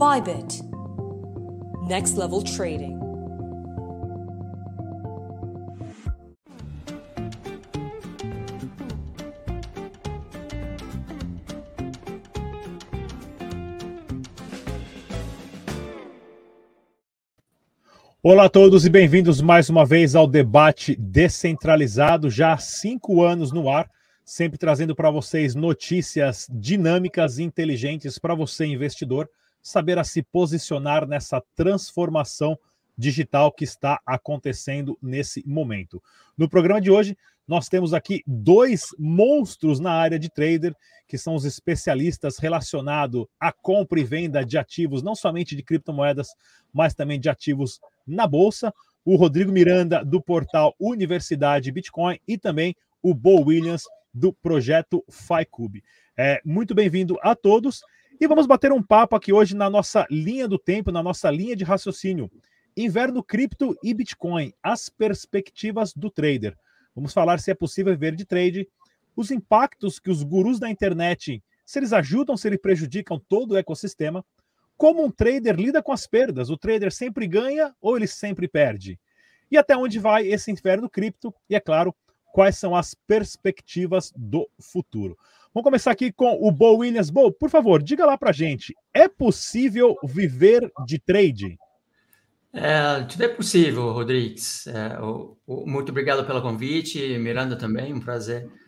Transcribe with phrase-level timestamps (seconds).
[0.00, 0.62] Bybit.
[1.86, 3.09] Next level trading.
[18.22, 23.50] Olá a todos e bem-vindos mais uma vez ao debate descentralizado, já há cinco anos
[23.50, 23.90] no ar,
[24.26, 29.26] sempre trazendo para vocês notícias dinâmicas e inteligentes para você, investidor,
[29.62, 32.58] saber a se posicionar nessa transformação
[32.94, 36.02] digital que está acontecendo nesse momento.
[36.36, 37.16] No programa de hoje,
[37.48, 40.72] nós temos aqui dois monstros na área de trader,
[41.08, 46.28] que são os especialistas relacionados à compra e venda de ativos, não somente de criptomoedas,
[46.72, 48.72] mas também de ativos na bolsa.
[49.04, 55.82] O Rodrigo Miranda, do portal Universidade Bitcoin, e também o Bo Williams, do projeto FICUB.
[56.16, 57.82] É, muito bem-vindo a todos.
[58.20, 61.56] E vamos bater um papo aqui hoje na nossa linha do tempo, na nossa linha
[61.56, 62.30] de raciocínio.
[62.76, 66.56] Inverno cripto e Bitcoin, as perspectivas do trader.
[66.94, 68.68] Vamos falar se é possível viver de trade,
[69.16, 73.56] os impactos que os gurus da internet, se eles ajudam, se eles prejudicam todo o
[73.56, 74.24] ecossistema,
[74.80, 76.48] como um trader lida com as perdas.
[76.48, 78.98] O trader sempre ganha ou ele sempre perde?
[79.50, 81.34] E até onde vai esse inverno cripto?
[81.50, 81.94] E é claro,
[82.32, 85.18] quais são as perspectivas do futuro?
[85.52, 87.10] Vamos começar aqui com o Bo Williams.
[87.10, 91.58] Bo, por favor, diga lá para gente: é possível viver de trade?
[92.50, 94.66] É, tudo é possível, Rodrigues.
[94.66, 98.48] É, o, o, muito obrigado pelo convite, Miranda também, um prazer.
[98.48, 98.58] prazer.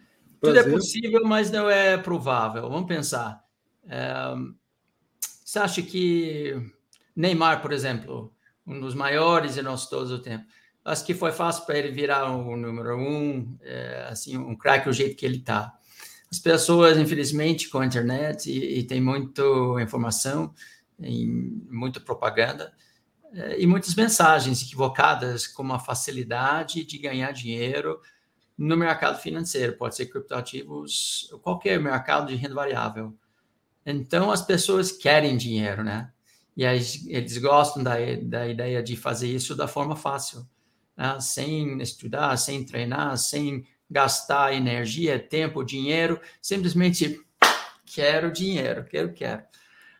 [0.42, 2.68] Tudo é possível, mas não é provável.
[2.68, 3.42] Vamos pensar.
[3.88, 4.34] É,
[5.53, 6.72] você acha que
[7.14, 8.33] Neymar, por exemplo,
[8.67, 10.47] um dos maiores de nós todos o tempo,
[10.83, 14.95] acho que foi fácil para ele virar o número um, é, assim, um craque do
[14.95, 15.70] jeito que ele está.
[16.30, 19.42] As pessoas, infelizmente, com a internet e, e tem muita
[19.83, 20.55] informação,
[20.98, 22.73] muita propaganda
[23.34, 28.01] é, e muitas mensagens equivocadas com uma facilidade de ganhar dinheiro
[28.57, 33.14] no mercado financeiro, pode ser criptoativos, qualquer mercado de renda variável.
[33.85, 36.11] Então, as pessoas querem dinheiro, né?
[36.57, 40.47] E eles gostam da, da ideia de fazer isso da forma fácil,
[40.97, 41.19] né?
[41.20, 47.20] sem estudar, sem treinar, sem gastar energia, tempo, dinheiro, simplesmente
[47.87, 49.43] quero dinheiro, quero, quero.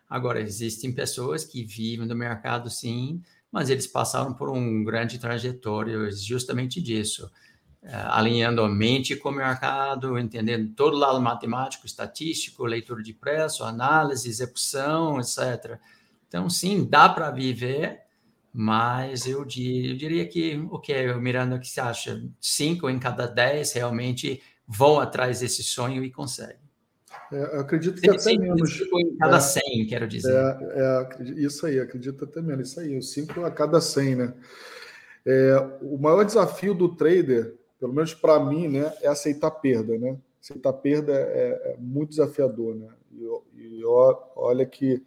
[0.09, 6.10] Agora, existem pessoas que vivem no mercado, sim, mas eles passaram por um grande trajetório
[6.12, 7.31] justamente disso,
[7.84, 13.65] alinhando a mente com o mercado, entendendo todo o lado matemático, estatístico, leitura de preço,
[13.65, 15.78] análise, execução, etc.
[16.28, 18.00] Então, sim, dá para viver,
[18.53, 22.22] mas eu, eu diria que, o que, Miranda, o que você acha?
[22.41, 26.62] Cinco em cada dez realmente vão atrás desse sonho e conseguem.
[27.32, 28.76] É, eu acredito que até menos.
[28.76, 30.32] Cinco em cada é, 100, quero dizer.
[30.32, 32.70] É, é, isso aí, acredito até menos.
[32.70, 34.34] Isso aí, cinco a cada 100, né?
[35.25, 40.16] É, o maior desafio do trader, pelo menos para mim, né, é aceitar perda, né?
[40.41, 42.87] Aceitar perda é, é muito desafiador, né?
[43.10, 43.25] E,
[43.56, 43.84] e
[44.37, 45.03] olha que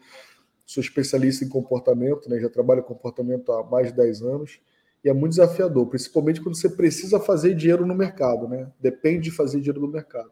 [0.65, 2.37] sou especialista em comportamento, né?
[2.37, 4.59] já trabalho comportamento há mais de 10 anos,
[5.01, 8.69] e é muito desafiador, principalmente quando você precisa fazer dinheiro no mercado, né?
[8.77, 10.29] Depende de fazer dinheiro no mercado.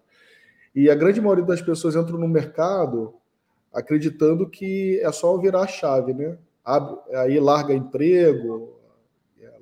[0.75, 3.14] E a grande maioria das pessoas entram no mercado
[3.72, 6.38] acreditando que é só virar a chave, né?
[6.66, 8.82] Abre, aí larga emprego,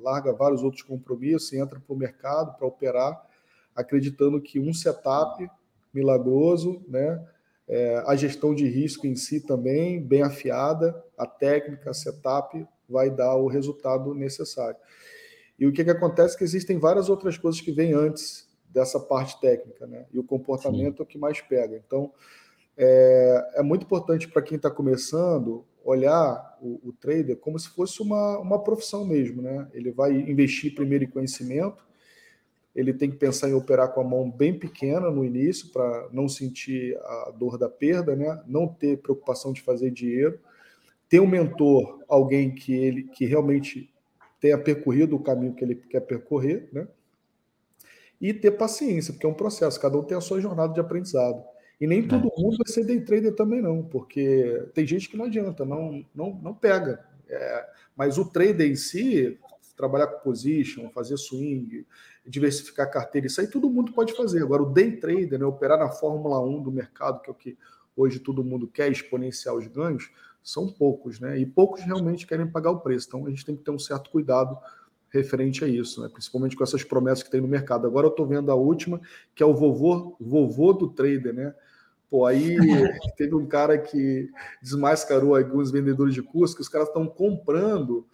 [0.01, 3.22] larga vários outros compromissos e entra para o mercado para operar,
[3.75, 5.50] acreditando que um setup
[5.94, 7.23] milagroso, né?
[7.67, 13.09] É, a gestão de risco em si também, bem afiada, a técnica, a setup, vai
[13.09, 14.75] dar o resultado necessário.
[15.57, 19.00] E o que, que acontece é que existem várias outras coisas que vêm antes dessa
[19.00, 20.06] parte técnica, né?
[20.12, 21.01] E o comportamento Sim.
[21.01, 21.81] é o que mais pega.
[21.85, 22.12] Então,
[22.78, 28.01] é, é muito importante para quem está começando olhar o, o, trader como se fosse
[28.01, 29.68] uma, uma profissão mesmo, né?
[29.74, 31.83] Ele vai investir primeiro em conhecimento,
[32.75, 36.30] ele tem que pensar em operar com a mão bem pequena no início para não
[36.30, 38.42] sentir a dor da perda, né?
[38.48, 40.39] Não ter preocupação de fazer dinheiro,
[41.10, 43.92] ter um mentor, alguém que ele que realmente
[44.39, 46.88] tenha percorrido o caminho que ele quer percorrer, né?
[48.19, 51.44] E ter paciência, porque é um processo, cada um tem a sua jornada de aprendizado.
[51.81, 52.42] E nem todo é.
[52.42, 56.31] mundo vai ser day trader também não, porque tem gente que não adianta, não não,
[56.36, 57.04] não pega.
[57.28, 59.39] É, mas o trader em si,
[59.75, 61.88] trabalhar com position, fazer swing,
[62.24, 64.44] diversificar carteira, isso aí todo mundo pode fazer.
[64.44, 67.57] Agora, o day trader, né, operar na Fórmula 1 do mercado, que é o que
[67.95, 70.12] hoje todo mundo quer, exponenciar os ganhos,
[70.44, 71.39] são poucos, né?
[71.39, 73.07] E poucos realmente querem pagar o preço.
[73.07, 74.56] Então, a gente tem que ter um certo cuidado
[75.10, 76.10] referente a isso, né?
[76.10, 77.86] principalmente com essas promessas que tem no mercado.
[77.86, 79.01] Agora eu estou vendo a última,
[79.36, 81.54] que é o vovô, vovô do trader, né?
[82.12, 82.58] Pô, aí
[83.16, 84.30] teve um cara que
[84.62, 88.06] desmascarou alguns vendedores de curso que os caras estão comprando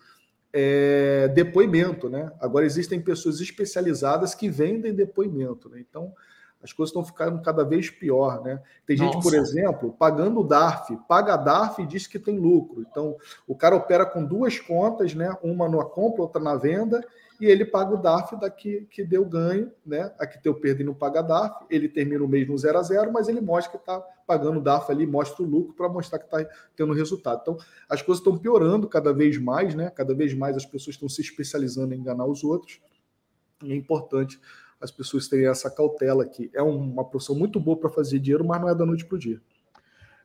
[0.53, 2.31] é, depoimento, né?
[2.39, 5.79] Agora existem pessoas especializadas que vendem depoimento, né?
[5.79, 6.13] Então
[6.61, 8.61] as coisas estão ficando cada vez pior, né?
[8.85, 9.27] Tem gente, Nossa.
[9.27, 12.85] por exemplo, pagando o DARF, paga a DARF e diz que tem lucro.
[12.87, 13.15] Então,
[13.47, 15.35] o cara opera com duas contas, né?
[15.41, 17.03] Uma na compra, outra na venda,
[17.39, 20.11] e ele paga o DARF daqui que deu ganho, né?
[20.17, 23.11] Aqui teu perda e não paga DARF, ele termina o mês no zero a zero,
[23.11, 26.25] mas ele mostra que está pagando o DARF ali, mostra o lucro para mostrar que
[26.25, 26.43] está
[26.75, 27.39] tendo resultado.
[27.41, 27.57] Então,
[27.87, 29.89] as coisas estão piorando cada vez mais, né?
[29.91, 32.81] Cada vez mais as pessoas estão se especializando em enganar os outros.
[33.63, 34.39] E é importante
[34.81, 38.59] as pessoas terem essa cautela que é uma profissão muito boa para fazer dinheiro, mas
[38.61, 39.41] não é da noite para o dia.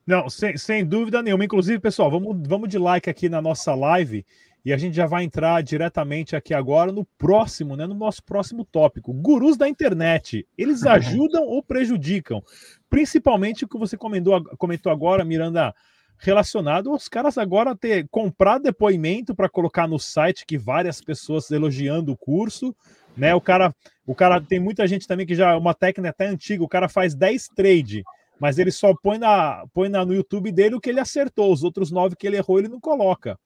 [0.06, 1.44] Não, sem, sem dúvida nenhuma.
[1.44, 4.26] Inclusive, pessoal, vamos, vamos de like aqui na nossa live
[4.64, 8.64] e a gente já vai entrar diretamente aqui agora no próximo, né, no nosso próximo
[8.64, 9.12] tópico.
[9.12, 12.42] Gurus da internet, eles ajudam ou prejudicam?
[12.88, 15.74] Principalmente o que você comentou, comentou agora, Miranda,
[16.22, 22.12] relacionado aos caras agora ter comprar depoimento para colocar no site que várias pessoas elogiando
[22.12, 22.74] o curso,
[23.16, 23.34] né?
[23.34, 23.74] O cara,
[24.06, 27.14] o cara tem muita gente também que já uma técnica até antiga, o cara faz
[27.14, 28.04] 10 trade,
[28.38, 31.64] mas ele só põe na põe na, no YouTube dele o que ele acertou, os
[31.64, 33.36] outros nove que ele errou ele não coloca,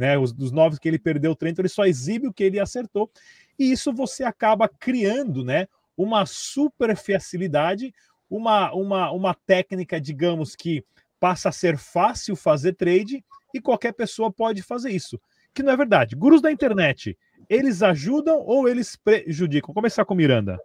[0.00, 0.16] né?
[0.16, 2.58] Os dos nove que ele perdeu o trade, então ele só exibe o que ele
[2.58, 3.10] acertou.
[3.58, 7.92] E isso você acaba criando, né, uma super facilidade,
[8.28, 10.82] uma uma uma técnica, digamos que
[11.20, 15.20] passa a ser fácil fazer trade e qualquer pessoa pode fazer isso.
[15.52, 16.16] Que não é verdade.
[16.16, 19.74] Gurus da internet, eles ajudam ou eles prejudicam?
[19.74, 20.58] Começar com Miranda.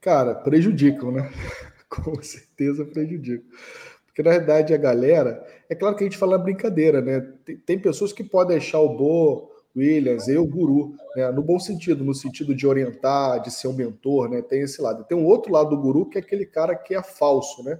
[0.00, 1.30] Cara, prejudicam, né?
[1.88, 3.48] com certeza prejudicam.
[4.18, 7.20] Porque na verdade a galera, é claro que a gente fala brincadeira, né?
[7.44, 11.30] Tem, tem pessoas que podem achar o Bo, Williams, eu, guru, né?
[11.30, 14.42] no bom sentido, no sentido de orientar, de ser um mentor, né?
[14.42, 15.04] Tem esse lado.
[15.04, 17.78] Tem um outro lado do guru que é aquele cara que é falso, né?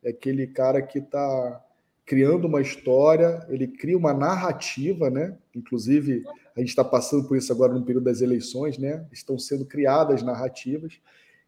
[0.00, 1.60] É aquele cara que está
[2.06, 5.36] criando uma história, ele cria uma narrativa, né?
[5.52, 6.22] Inclusive,
[6.56, 9.04] a gente está passando por isso agora no período das eleições, né?
[9.10, 11.00] Estão sendo criadas narrativas,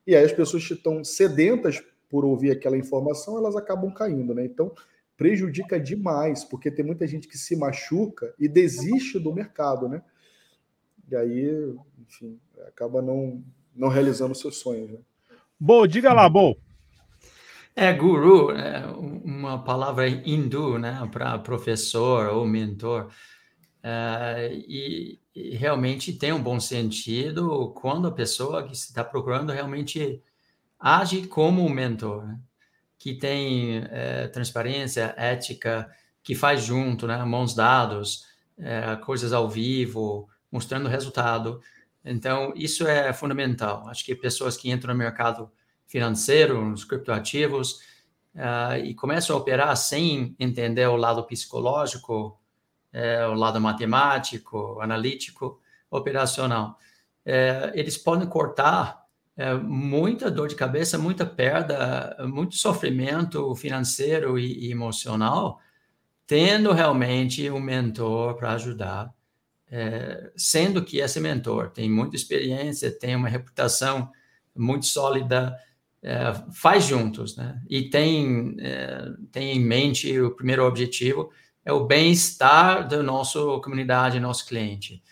[0.04, 1.80] e aí as pessoas estão sedentas
[2.10, 4.44] por ouvir aquela informação, elas acabam caindo, né?
[4.44, 4.72] Então,
[5.16, 10.02] prejudica demais, porque tem muita gente que se machuca e desiste do mercado, né?
[11.08, 13.42] E aí, enfim, acaba não,
[13.74, 14.90] não realizando seus sonhos.
[14.90, 14.98] Né?
[15.58, 16.56] Bo, diga lá, Bo.
[17.74, 23.10] É, guru, é uma palavra hindu, né, para professor ou mentor.
[23.82, 30.22] É, e, e, realmente tem um bom sentido quando a pessoa que está procurando realmente
[30.80, 32.38] age como um mentor, né?
[32.98, 35.90] que tem é, transparência, ética,
[36.22, 38.26] que faz junto, né, mãos dados,
[38.58, 41.60] é, coisas ao vivo, mostrando resultado.
[42.04, 43.88] Então, isso é fundamental.
[43.88, 45.50] Acho que pessoas que entram no mercado
[45.86, 47.80] financeiro, nos criptoativos,
[48.34, 52.38] uh, e começam a operar sem entender o lado psicológico,
[52.94, 55.60] uh, o lado matemático, analítico,
[55.90, 56.78] operacional.
[57.26, 59.00] Uh, eles podem cortar
[59.62, 65.58] muita dor de cabeça, muita perda, muito sofrimento financeiro e, e emocional,
[66.26, 69.12] tendo realmente um mentor para ajudar,
[70.37, 74.10] sendo que esse mentor tem muita experiência, tem uma reputação
[74.54, 75.56] muito sólida,
[76.02, 77.60] é, faz juntos, né?
[77.68, 81.30] E tem, é, tem em mente o primeiro objetivo
[81.64, 85.02] é o bem-estar da nossa comunidade, nosso cliente.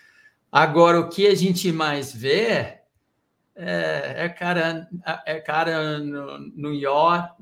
[0.50, 2.77] Agora, o que a gente mais vê
[3.60, 4.88] é, é cara,
[5.26, 7.34] é cara no, no York.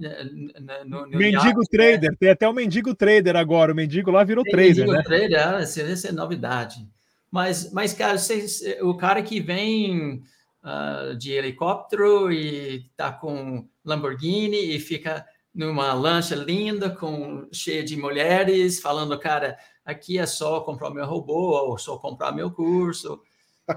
[0.87, 2.17] No, no mendigo yacht, trader, é.
[2.17, 3.73] tem até o mendigo trader agora.
[3.73, 4.87] O mendigo lá virou tem trader.
[4.87, 5.03] Mendigo né?
[5.03, 6.89] trader, ah, essa é novidade.
[7.31, 8.17] Mas, mas cara,
[8.81, 10.23] o cara que vem
[10.65, 17.95] uh, de helicóptero e está com Lamborghini e fica numa lancha linda com cheia de
[17.95, 23.21] mulheres falando, cara, aqui é só comprar meu robô ou só comprar meu curso.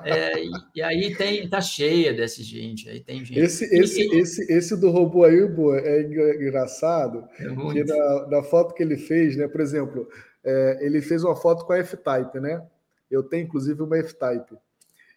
[0.03, 3.39] É, e, e, aí tem tá cheia desse gente, aí tem gente.
[3.39, 7.27] Esse, esse, e, esse, esse do robô aí, boa, é engraçado.
[7.39, 9.47] É que na, na, foto que ele fez, né?
[9.47, 10.07] Por exemplo,
[10.43, 12.63] é, ele fez uma foto com a F-Type, né?
[13.09, 14.55] Eu tenho inclusive uma F-Type.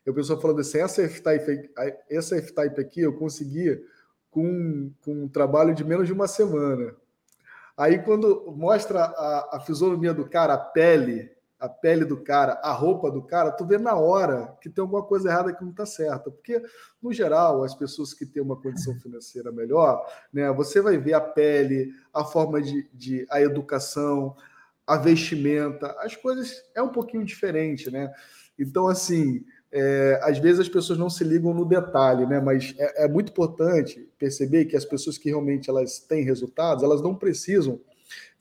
[0.06, 1.70] E o pessoal falando assim, essa F-Type,
[2.10, 3.78] essa F-Type aqui eu conseguia
[4.30, 6.94] com, com um trabalho de menos de uma semana.
[7.76, 11.30] Aí quando mostra a, a fisionomia do cara, a pele,
[11.62, 15.04] a pele do cara, a roupa do cara, tu vê na hora que tem alguma
[15.04, 16.28] coisa errada que não está certa.
[16.28, 16.61] Porque,
[17.00, 21.21] no geral, as pessoas que têm uma condição financeira melhor, né, você vai ver a
[21.21, 24.35] pele, a forma de, de a educação,
[24.85, 28.12] a vestimenta, as coisas é um pouquinho diferente, né?
[28.59, 32.40] Então, assim, é, às vezes as pessoas não se ligam no detalhe, né?
[32.40, 37.00] Mas é, é, muito importante perceber que as pessoas que realmente elas têm resultados, elas
[37.00, 37.81] não precisam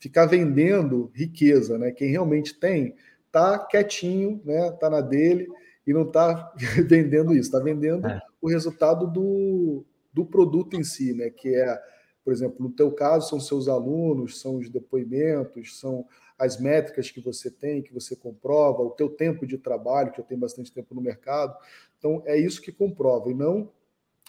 [0.02, 1.92] ficar vendendo riqueza, né?
[1.92, 2.96] Quem realmente tem,
[3.32, 4.70] tá quietinho, né?
[4.72, 5.48] Tá na dele
[5.86, 6.52] e não tá
[6.86, 8.20] vendendo isso, tá vendendo é.
[8.40, 11.30] o resultado do, do produto em si, né?
[11.30, 11.82] Que é,
[12.24, 16.06] por exemplo, no teu caso são seus alunos, são os depoimentos, são
[16.38, 20.24] as métricas que você tem, que você comprova, o teu tempo de trabalho, que eu
[20.24, 21.56] tenho bastante tempo no mercado.
[21.98, 23.70] Então, é isso que comprova, e não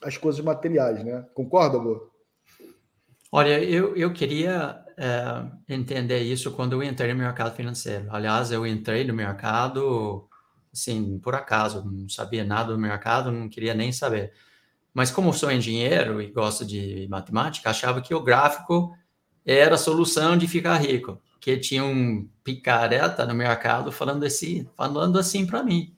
[0.01, 1.25] as coisas materiais, né?
[1.33, 2.12] Concorda, Boa?
[3.35, 8.05] Olha, eu, eu queria é, entender isso quando eu entrei no mercado financeiro.
[8.11, 10.29] Aliás, eu entrei no mercado,
[10.71, 14.33] assim, por acaso, não sabia nada do mercado, não queria nem saber.
[14.93, 18.95] Mas como sou engenheiro e gosto de matemática, achava que o gráfico
[19.43, 25.17] era a solução de ficar rico que tinha um picareta no mercado falando assim, falando
[25.17, 25.97] assim para mim.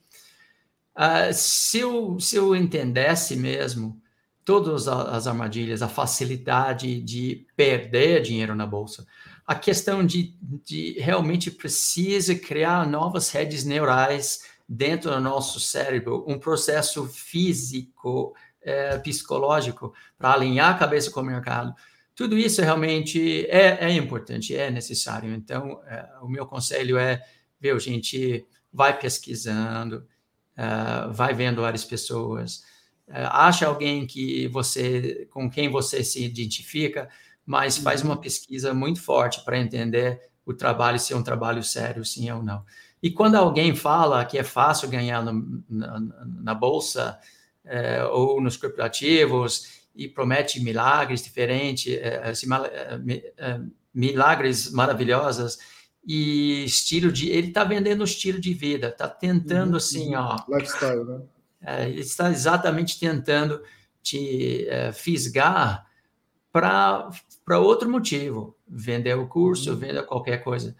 [0.96, 4.00] Uh, se, eu, se eu entendesse mesmo
[4.46, 9.06] todas as armadilhas, a facilidade de perder dinheiro na bolsa,
[9.46, 10.34] a questão de,
[10.64, 18.96] de realmente precisa criar novas redes neurais dentro do nosso cérebro, um processo físico, é,
[18.98, 21.74] psicológico, para alinhar a cabeça com o mercado
[22.16, 25.34] tudo isso realmente é, é importante, é necessário.
[25.34, 27.22] Então, é, o meu conselho é,
[27.60, 30.08] viu, gente, vai pesquisando,
[30.56, 32.64] uh, vai vendo várias pessoas,
[33.08, 37.08] acha alguém que você, com quem você se identifica,
[37.44, 38.20] mas faz uma uhum.
[38.20, 42.64] pesquisa muito forte para entender o trabalho, se é um trabalho sério, sim ou não.
[43.02, 46.00] E quando alguém fala que é fácil ganhar no, na,
[46.42, 47.18] na, bolsa
[47.64, 52.46] uh, ou nos criptoativos, e promete milagres diferentes, é, assim,
[53.38, 53.60] é,
[53.92, 55.58] milagres maravilhosos
[56.06, 61.04] e estilo de ele está vendendo estilo de vida, está tentando uhum, assim, ó, lifestyle,
[61.04, 61.20] né?
[61.60, 63.62] É, ele está exatamente tentando
[64.02, 65.86] te é, fisgar
[66.52, 67.10] para
[67.44, 69.76] para outro motivo, vender o curso, uhum.
[69.76, 70.76] vender qualquer coisa.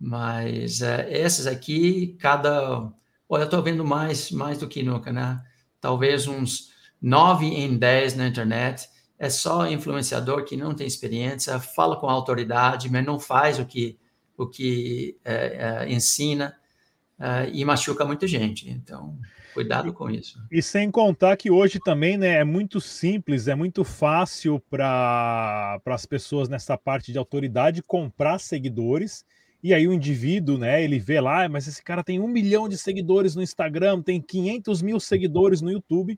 [0.00, 2.90] Mas é, essas aqui, cada,
[3.28, 5.42] olha, eu estou vendo mais mais do que nunca, né?
[5.80, 6.70] Talvez uns
[7.00, 12.90] 9 em 10 na internet é só influenciador que não tem experiência, fala com autoridade,
[12.90, 13.98] mas não faz o que,
[14.36, 16.56] o que é, é, ensina
[17.18, 18.70] é, e machuca muita gente.
[18.70, 19.18] Então,
[19.58, 20.40] cuidado com isso.
[20.52, 26.06] E sem contar que hoje também né, é muito simples, é muito fácil para as
[26.06, 29.24] pessoas nessa parte de autoridade comprar seguidores.
[29.60, 32.78] E aí o indivíduo, né, ele vê lá, mas esse cara tem um milhão de
[32.78, 36.16] seguidores no Instagram, tem 500 mil seguidores no YouTube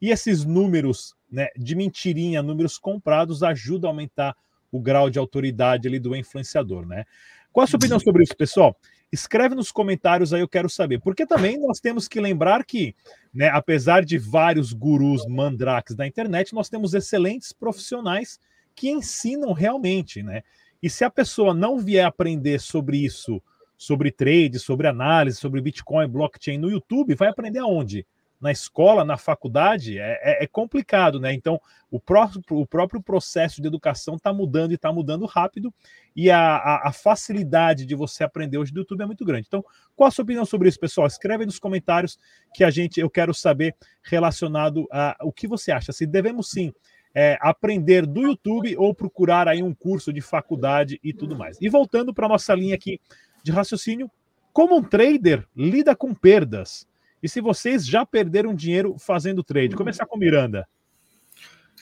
[0.00, 4.36] e esses números né, de mentirinha, números comprados, ajudam a aumentar
[4.70, 7.04] o grau de autoridade ali do influenciador, né?
[7.50, 8.76] Qual a sua opinião sobre isso, pessoal?
[9.12, 10.98] Escreve nos comentários aí, eu quero saber.
[10.98, 12.96] Porque também nós temos que lembrar que,
[13.32, 18.40] né, apesar de vários gurus mandrakes da internet, nós temos excelentes profissionais
[18.74, 20.42] que ensinam realmente, né?
[20.82, 23.40] E se a pessoa não vier aprender sobre isso,
[23.76, 28.06] sobre trade, sobre análise, sobre Bitcoin, blockchain no YouTube, vai aprender aonde?
[28.42, 31.32] Na escola, na faculdade, é, é, é complicado, né?
[31.32, 35.72] Então, o próprio, o próprio processo de educação está mudando e está mudando rápido,
[36.16, 39.46] e a, a, a, facilidade de você aprender hoje do YouTube é muito grande.
[39.46, 41.06] Então, qual a sua opinião sobre isso, pessoal?
[41.06, 42.18] Escreve aí nos comentários
[42.52, 45.92] que a gente eu quero saber relacionado a o que você acha.
[45.92, 46.72] Se devemos sim
[47.14, 51.58] é, aprender do YouTube ou procurar aí um curso de faculdade e tudo mais.
[51.60, 53.00] E voltando para nossa linha aqui
[53.44, 54.10] de raciocínio,
[54.52, 56.90] como um trader lida com perdas?
[57.22, 59.76] E se vocês já perderam dinheiro fazendo trade?
[59.76, 60.66] Começar com Miranda.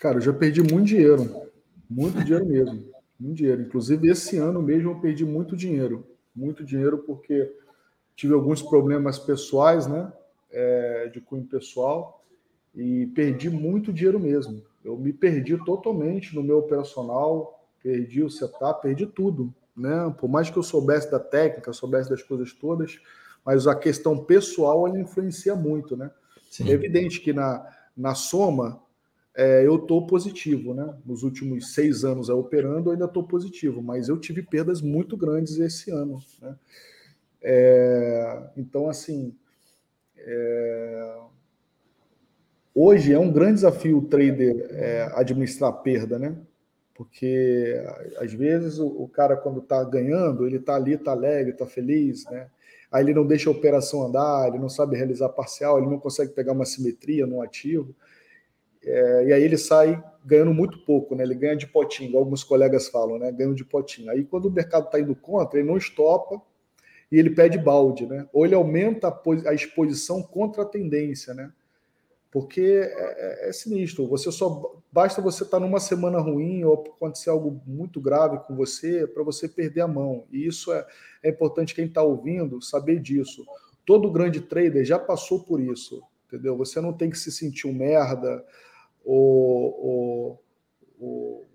[0.01, 1.49] Cara, eu já perdi muito dinheiro.
[1.89, 2.85] Muito dinheiro mesmo.
[3.19, 3.63] Muito dinheiro.
[3.63, 6.07] Inclusive, esse ano mesmo eu perdi muito dinheiro.
[6.37, 7.51] Muito dinheiro porque
[8.15, 10.13] tive alguns problemas pessoais, né?
[10.51, 12.23] É, de cunho pessoal.
[12.75, 14.63] E perdi muito dinheiro mesmo.
[14.85, 19.53] Eu me perdi totalmente no meu operacional, perdi o setup, perdi tudo.
[19.77, 20.15] Né?
[20.19, 22.99] Por mais que eu soubesse da técnica, soubesse das coisas todas,
[23.45, 26.11] mas a questão pessoal ela influencia muito, né?
[26.51, 26.69] Sim.
[26.69, 27.67] É evidente que na,
[27.97, 28.83] na soma
[29.35, 30.95] é, eu estou positivo, né?
[31.07, 35.59] Nos últimos seis anos operando, eu ainda estou positivo, mas eu tive perdas muito grandes
[35.59, 36.57] esse ano, né?
[37.43, 39.35] É, então, assim,
[40.17, 41.17] é,
[42.75, 46.37] hoje é um grande desafio o trader é, administrar perda, né?
[46.95, 47.83] Porque
[48.19, 52.27] às vezes o, o cara, quando está ganhando, ele está ali, está alegre, está feliz,
[52.27, 52.51] né?
[52.91, 56.33] Aí ele não deixa a operação andar, ele não sabe realizar parcial, ele não consegue
[56.33, 57.95] pegar uma simetria no ativo,
[58.83, 61.23] é, e aí ele sai ganhando muito pouco, né?
[61.23, 63.31] Ele ganha de potinho, alguns colegas falam, né?
[63.31, 64.11] Ganham de potinho.
[64.11, 66.41] Aí quando o mercado está indo contra, ele não estopa,
[67.11, 68.27] e ele pede balde, né?
[68.33, 71.53] Ou ele aumenta a, a exposição contra a tendência, né?
[72.31, 74.07] Porque é, é, é sinistro.
[74.09, 78.55] Você só basta você estar tá numa semana ruim ou acontecer algo muito grave com
[78.55, 80.25] você para você perder a mão.
[80.31, 80.87] E isso é,
[81.23, 83.45] é importante quem está ouvindo saber disso.
[83.85, 86.57] Todo grande trader já passou por isso, entendeu?
[86.57, 88.45] Você não tem que se sentir um merda
[89.05, 90.45] ou, ou,
[91.01, 91.47] ou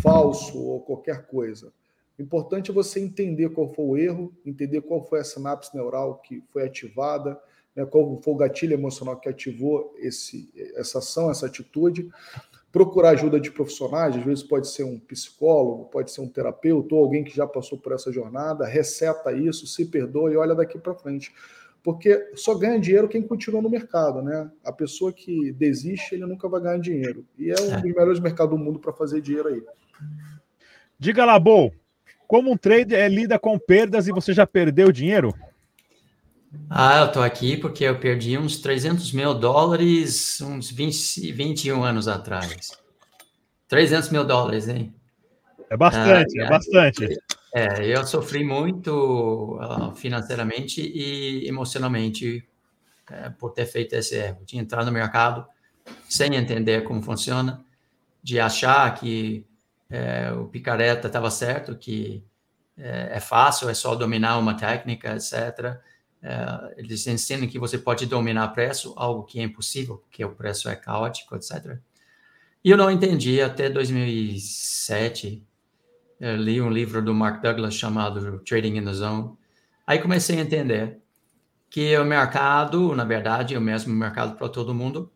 [0.00, 1.72] falso ou qualquer coisa.
[2.18, 6.18] O importante é você entender qual foi o erro, entender qual foi a sinapse neural
[6.18, 7.40] que foi ativada,
[7.78, 12.10] né, qual foi o gatilho emocional que ativou esse, essa ação, essa atitude.
[12.72, 17.04] Procurar ajuda de profissionais, às vezes pode ser um psicólogo, pode ser um terapeuta ou
[17.04, 20.92] alguém que já passou por essa jornada, reseta isso, se perdoa e olha daqui para
[20.92, 21.32] frente.
[21.84, 24.50] Porque só ganha dinheiro quem continua no mercado, né?
[24.64, 27.24] A pessoa que desiste, ele nunca vai ganhar dinheiro.
[27.38, 27.80] E é um é.
[27.80, 29.62] dos melhores mercados do mundo para fazer dinheiro aí.
[30.98, 31.72] Diga lá, Bo,
[32.26, 35.32] como um trader é, lida com perdas e você já perdeu dinheiro?
[36.70, 42.08] Ah, eu estou aqui porque eu perdi uns 300 mil dólares uns 20, 21 anos
[42.08, 42.70] atrás.
[43.68, 44.94] 300 mil dólares, hein?
[45.70, 47.18] É bastante, ah, é bastante.
[47.54, 52.46] É, eu sofri muito uh, financeiramente e emocionalmente
[53.10, 54.42] uh, por ter feito esse erro.
[54.46, 55.46] Tinha entrado no mercado
[56.08, 57.62] sem entender como funciona,
[58.22, 59.46] de achar que
[59.90, 62.22] é, o picareta estava certo, que
[62.76, 65.80] é, é, fácil, é só dominar uma técnica, etc.
[66.22, 70.68] É, eles ensinam que você pode dominar preço, algo que é impossível, porque o preço
[70.68, 71.78] é caótico, etc.
[72.64, 75.46] E eu não entendi até 2007.
[76.20, 79.32] Eu li um livro do Mark Douglas chamado Trading in the Zone.
[79.86, 81.00] Aí comecei a entender
[81.70, 85.12] que o mercado, na verdade, é o mesmo mercado para todo mundo,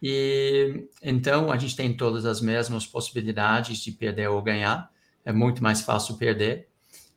[0.00, 4.90] e então a gente tem todas as mesmas possibilidades de perder ou ganhar.
[5.24, 6.67] É muito mais fácil perder.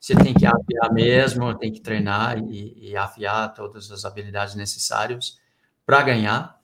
[0.02, 5.40] Você tem que afiar mesmo, tem que treinar e, e afiar todas as habilidades necessárias
[5.86, 6.60] para ganhar.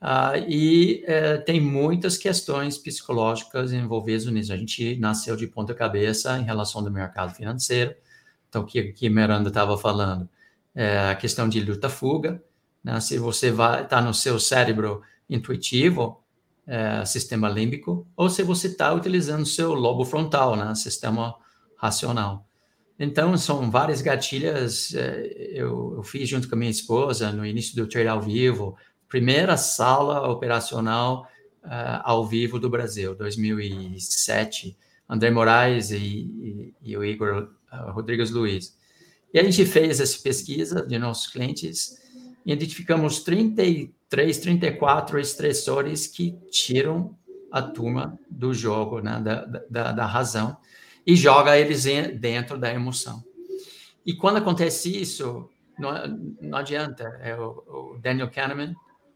[0.00, 4.52] Uh, e uh, tem muitas questões psicológicas envolvidas nisso.
[4.52, 7.96] A gente nasceu de ponta cabeça em relação ao mercado financeiro.
[8.48, 10.28] Então, o que, que Miranda estava falando?
[10.72, 12.40] É a questão de luta-fuga.
[12.84, 13.00] Né?
[13.00, 16.22] Se você está no seu cérebro intuitivo,
[16.64, 21.34] é, sistema límbico, ou se você está utilizando seu lobo frontal, né, sistema
[21.76, 22.46] racional.
[23.04, 24.94] Então, são várias gatilhas.
[24.94, 28.76] É, eu, eu, fiz junto com a minha esposa no início do trade ao vivo,
[29.08, 31.26] primeira sala operacional
[31.64, 34.78] uh, ao vivo do Brasil, 2007.
[35.08, 38.78] André Moraes e, e, e o Igor uh, Rodrigues Luiz.
[39.34, 42.00] E a gente fez essa pesquisa de nossos clientes
[42.46, 43.62] e identificamos 30
[44.08, 47.16] três 34 estressores que tiram
[47.50, 50.56] a turma do jogo, né, da, da, da razão,
[51.06, 51.84] e joga eles
[52.18, 53.22] dentro da emoção.
[54.04, 55.92] E quando acontece isso, não,
[56.40, 57.04] não adianta.
[57.22, 58.74] É o, o Daniel Kahneman,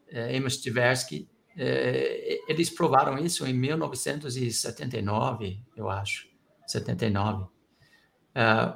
[0.09, 6.29] é, Amos Tversky, é, eles provaram isso em 1979, eu acho,
[6.67, 7.45] 79.
[7.45, 7.49] Uh,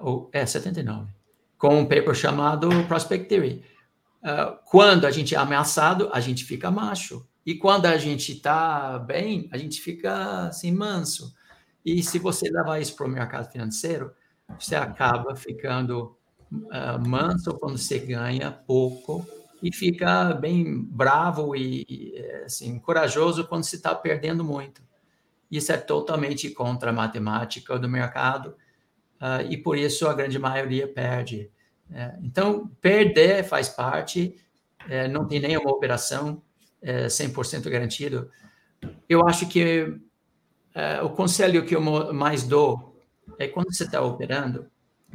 [0.00, 1.12] ou, é, 79.
[1.58, 3.62] Com um paper chamado Prospect Theory
[4.20, 7.26] Uh, quando a gente é ameaçado, a gente fica macho.
[7.44, 11.34] E quando a gente está bem, a gente fica assim, manso.
[11.84, 14.12] E se você levar isso para o mercado financeiro,
[14.58, 16.16] você acaba ficando
[16.52, 19.26] uh, manso quando você ganha pouco
[19.62, 24.82] e fica bem bravo e, e assim, corajoso quando você está perdendo muito.
[25.50, 28.54] Isso é totalmente contra a matemática do mercado
[29.20, 31.50] uh, e por isso a grande maioria perde.
[31.92, 34.36] É, então, perder faz parte,
[34.88, 36.42] é, não tem nenhuma operação
[36.80, 38.30] é, 100% garantido.
[39.08, 39.98] Eu acho que
[40.74, 41.80] é, o conselho que eu
[42.12, 42.96] mais dou
[43.38, 44.70] é quando você está operando,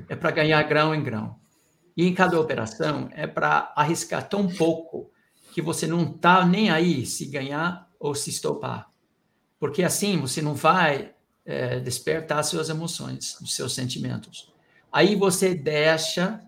[0.09, 1.35] é para ganhar grão em grão.
[1.95, 5.09] E em cada operação é para arriscar tão pouco
[5.53, 8.91] que você não está nem aí se ganhar ou se estopar.
[9.57, 11.13] Porque assim você não vai
[11.45, 14.51] é, despertar suas emoções, os seus sentimentos.
[14.91, 16.41] Aí você deixa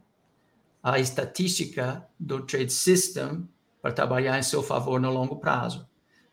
[0.83, 3.47] a estatística do trade system
[3.81, 5.87] para trabalhar em seu favor no longo prazo.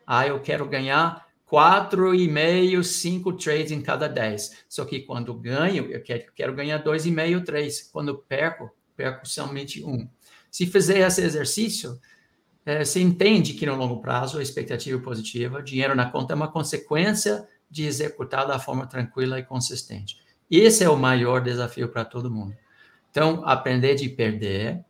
[0.05, 1.24] Ah, eu quero ganhar
[1.55, 4.65] quatro e meio, cinco trades em cada dez.
[4.67, 7.89] Só que quando ganho, eu quero, quero ganhar dois e meio, três.
[7.93, 10.05] Quando perco, perco somente um.
[10.51, 11.97] Se fizer esse exercício,
[12.65, 16.35] é, você entende que no longo prazo a expectativa é positiva, dinheiro na conta é
[16.35, 20.19] uma consequência de executar da forma tranquila e consistente.
[20.51, 22.53] Esse é o maior desafio para todo mundo.
[23.09, 24.83] Então, aprender de perder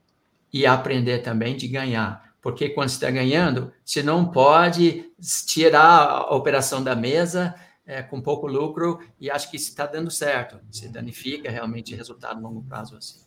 [0.52, 2.25] e aprender também de ganhar.
[2.46, 5.12] Porque quando está ganhando, você não pode
[5.48, 10.60] tirar a operação da mesa é, com pouco lucro e acha que está dando certo.
[10.70, 13.20] Você danifica realmente o resultado a longo prazo assim.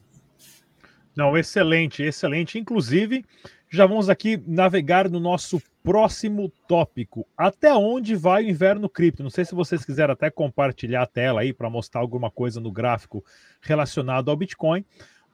[1.17, 2.61] Não, excelente, excelente.
[2.61, 3.25] Inclusive,
[3.69, 7.27] já vamos aqui navegar no nosso próximo tópico.
[7.37, 9.25] Até onde vai o inverno cripto?
[9.25, 12.71] Não sei se vocês quiserem até compartilhar a tela aí para mostrar alguma coisa no
[12.71, 13.25] gráfico
[13.61, 14.85] relacionado ao Bitcoin.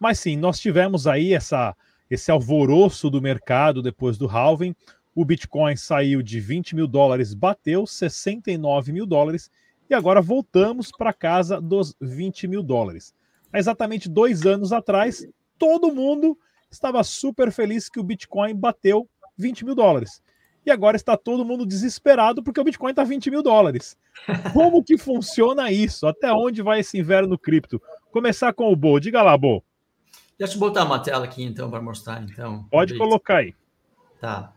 [0.01, 1.77] Mas sim, nós tivemos aí essa,
[2.11, 4.75] esse alvoroço do mercado depois do halving.
[5.15, 9.51] O Bitcoin saiu de 20 mil dólares, bateu 69 mil dólares
[9.89, 13.15] e agora voltamos para casa dos 20 mil dólares.
[13.53, 15.27] Há exatamente dois anos atrás,
[15.59, 16.37] todo mundo
[16.71, 20.23] estava super feliz que o Bitcoin bateu 20 mil dólares.
[20.67, 23.97] E agora está todo mundo desesperado porque o Bitcoin está 20 mil dólares.
[24.53, 26.07] Como que funciona isso?
[26.07, 27.81] Até onde vai esse inverno cripto?
[28.11, 28.99] Começar com o Bo.
[28.99, 29.63] Diga lá, Bo.
[30.39, 32.23] Deixa eu botar uma tela aqui, então, para mostrar.
[32.23, 33.55] Então, Pode colocar aí.
[34.21, 34.53] Tá.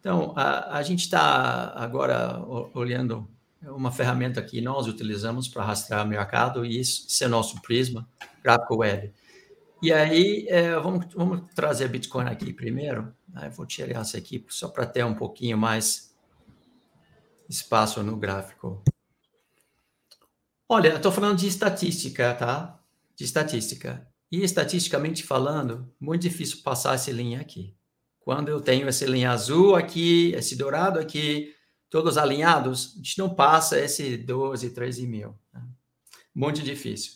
[0.00, 2.42] Então, a, a gente está agora
[2.74, 3.28] olhando
[3.62, 8.08] uma ferramenta que nós utilizamos para rastrear o mercado, e isso, isso é nosso Prisma,
[8.42, 9.12] gráfico web.
[9.80, 13.14] E aí, é, vamos, vamos trazer Bitcoin aqui primeiro.
[13.34, 16.12] Aí vou tirar essa aqui só para ter um pouquinho mais
[17.48, 18.82] espaço no gráfico.
[20.68, 22.80] Olha, estou falando de estatística, tá?
[23.16, 24.06] De estatística.
[24.32, 27.76] E estatisticamente falando, muito difícil passar essa linha aqui.
[28.18, 31.54] Quando eu tenho essa linha azul aqui, esse dourado aqui,
[31.90, 35.38] todos alinhados, a gente não passa esse 12, 13 mil.
[35.52, 35.62] Né?
[36.34, 37.12] Muito difícil.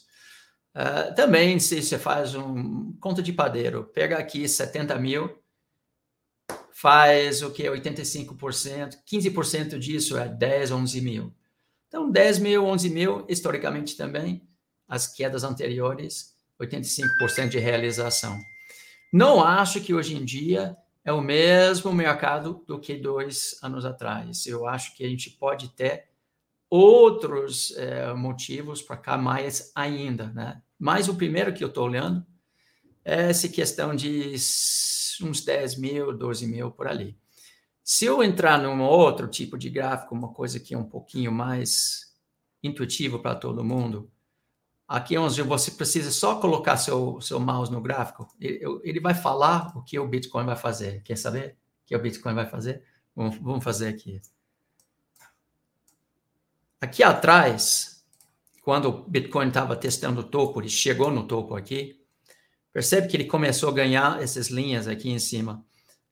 [0.74, 5.42] Uh, também, se você faz um conta de padeiro, pega aqui 70 mil,
[6.70, 7.62] faz o que?
[7.62, 11.34] 85%, 15% disso é 10, 11 mil.
[11.88, 14.46] Então, 10 mil, 11 mil, historicamente também,
[14.86, 18.38] as quedas anteriores, 85% de realização.
[19.12, 24.46] Não acho que hoje em dia é o mesmo mercado do que dois anos atrás.
[24.46, 26.08] Eu acho que a gente pode ter
[26.68, 30.60] outros é, motivos para cá mais ainda, né?
[30.78, 32.26] Mas o primeiro que eu estou olhando
[33.04, 34.34] é essa questão de
[35.22, 37.16] uns 10 mil, 12 mil por ali.
[37.84, 42.12] Se eu entrar num outro tipo de gráfico, uma coisa que é um pouquinho mais
[42.60, 44.10] intuitivo para todo mundo,
[44.88, 49.76] Aqui é onde você precisa só colocar seu, seu mouse no gráfico, ele, vai falar
[49.76, 51.02] o que o Bitcoin vai fazer.
[51.02, 52.84] Quer saber o que o Bitcoin vai fazer?
[53.14, 54.20] Vamos, vamos fazer aqui.
[56.80, 58.04] Aqui atrás,
[58.62, 62.00] quando o Bitcoin estava testando o topo, ele chegou no topo aqui,
[62.72, 65.64] percebe que ele começou a ganhar essas linhas aqui em cima.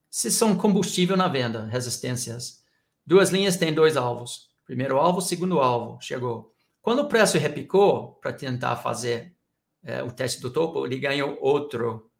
[0.09, 2.63] Se são combustível na venda, resistências.
[3.05, 4.49] Duas linhas têm dois alvos.
[4.65, 6.01] Primeiro alvo, segundo alvo.
[6.01, 6.54] Chegou.
[6.85, 9.35] Quando o preço repicou para tentar fazer
[9.83, 12.11] é, o teste do topo, ele ganhou outro,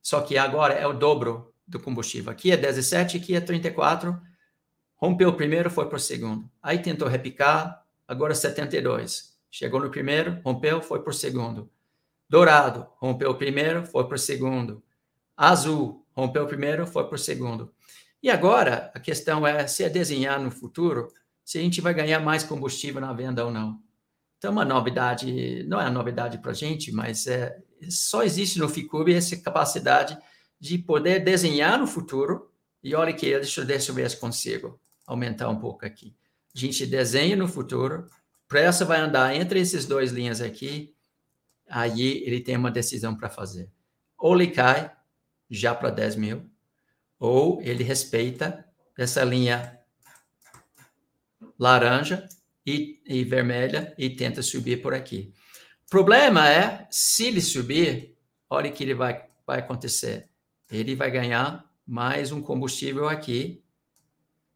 [0.00, 2.30] só que agora é o dobro do combustível.
[2.30, 4.16] Aqui é 17, aqui é 34.
[4.94, 6.48] Rompeu o primeiro, foi para o segundo.
[6.62, 9.36] Aí tentou repicar, agora 72.
[9.50, 11.68] Chegou no primeiro, rompeu, foi para o segundo.
[12.28, 14.84] Dourado, rompeu o primeiro, foi para o segundo.
[15.36, 17.74] Azul, rompeu o primeiro, foi para o segundo.
[18.22, 21.08] E agora a questão é se é desenhar no futuro,
[21.44, 23.82] se a gente vai ganhar mais combustível na venda ou não.
[24.42, 27.56] Então, uma novidade, não é novidade para a gente, mas é,
[27.88, 30.18] só existe no Ficube essa capacidade
[30.58, 32.50] de poder desenhar no futuro.
[32.82, 36.16] E olha que, deixa, deixa eu ver se consigo aumentar um pouco aqui.
[36.52, 38.04] A gente desenha no futuro,
[38.48, 40.92] pressa vai andar entre esses dois linhas aqui,
[41.70, 43.70] aí ele tem uma decisão para fazer.
[44.18, 44.90] Ou ele cai
[45.48, 46.50] já para 10 mil,
[47.16, 48.66] ou ele respeita
[48.98, 49.78] essa linha
[51.56, 52.26] laranja
[52.66, 55.32] e, e vermelha e tenta subir por aqui.
[55.88, 58.16] Problema é, se ele subir,
[58.48, 60.28] olha o que ele vai, vai acontecer.
[60.70, 63.62] Ele vai ganhar mais um combustível aqui,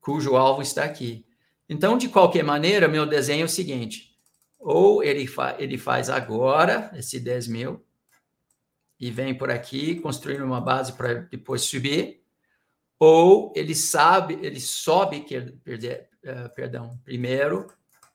[0.00, 1.26] cujo alvo está aqui.
[1.68, 4.16] Então, de qualquer maneira, meu desenho é o seguinte:
[4.58, 7.84] ou ele, fa ele faz agora esse 10 mil
[8.98, 12.22] e vem por aqui construindo uma base para depois subir,
[12.98, 17.66] ou ele sabe, ele sobe, que perder, uh, perdão, primeiro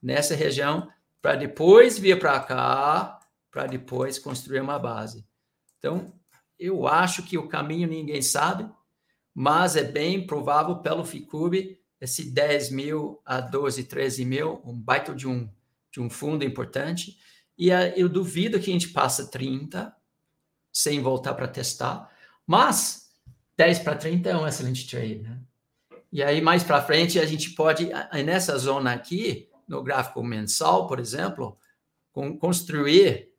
[0.01, 0.89] nessa região
[1.21, 3.19] para depois vir para cá,
[3.51, 5.25] para depois construir uma base.
[5.77, 6.13] Então,
[6.57, 8.69] eu acho que o caminho ninguém sabe,
[9.33, 15.13] mas é bem provável pelo FICUB esse 10 mil a 12, 13 mil, um baita
[15.13, 15.47] de um,
[15.91, 17.17] de um fundo importante.
[17.55, 19.95] E eu duvido que a gente passa 30
[20.73, 22.09] sem voltar para testar,
[22.47, 23.11] mas
[23.55, 25.39] 10 para 30 é um excelente trade, né?
[26.11, 27.89] E aí, mais para frente, a gente pode,
[28.25, 31.57] nessa zona aqui, no gráfico mensal, por exemplo,
[32.41, 33.33] construir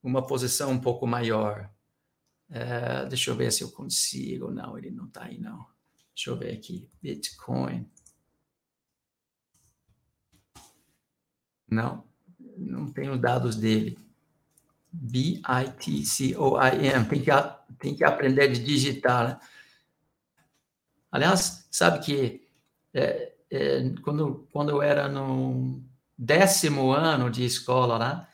[0.00, 1.68] uma posição um pouco maior.
[2.48, 4.52] É, deixa eu ver se eu consigo.
[4.52, 5.66] Não, ele não está aí, não.
[6.14, 6.88] Deixa eu ver aqui.
[7.02, 7.90] Bitcoin.
[11.68, 12.04] Não,
[12.56, 13.98] não tenho dados dele.
[14.92, 16.28] B-I-T-C-O-I-M.
[17.08, 17.30] Tem que,
[17.80, 19.28] tem que aprender de digitar.
[19.28, 19.40] Né?
[21.10, 22.46] Aliás, sabe que
[22.94, 25.82] é, é, quando, quando eu era no
[26.16, 28.28] décimo ano de escola lá,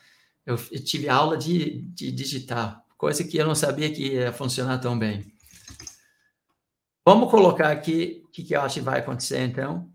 [0.47, 4.99] eu, tive aula de, de digitar, coisa que eu não sabia que ia funcionar tão
[4.99, 5.33] bem.
[7.05, 9.91] Vamos colocar aqui o que, que eu acho que vai acontecer, então,